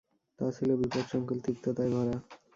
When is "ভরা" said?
1.93-2.15